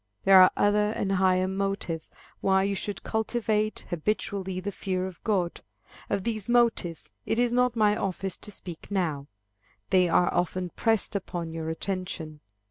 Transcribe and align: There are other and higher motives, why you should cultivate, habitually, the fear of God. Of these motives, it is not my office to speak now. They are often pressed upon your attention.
There 0.23 0.41
are 0.41 0.49
other 0.57 0.89
and 0.93 1.11
higher 1.11 1.47
motives, 1.47 2.09
why 2.39 2.63
you 2.63 2.73
should 2.73 3.03
cultivate, 3.03 3.85
habitually, 3.91 4.59
the 4.59 4.71
fear 4.71 5.05
of 5.05 5.23
God. 5.23 5.61
Of 6.09 6.23
these 6.23 6.49
motives, 6.49 7.11
it 7.27 7.37
is 7.37 7.53
not 7.53 7.75
my 7.75 7.95
office 7.95 8.35
to 8.37 8.51
speak 8.51 8.89
now. 8.89 9.27
They 9.91 10.09
are 10.09 10.33
often 10.33 10.71
pressed 10.71 11.15
upon 11.15 11.53
your 11.53 11.69
attention. 11.69 12.39